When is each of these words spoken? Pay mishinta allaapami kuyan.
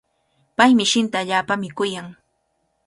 Pay 0.57 0.71
mishinta 0.77 1.17
allaapami 1.19 1.69
kuyan. 1.77 2.07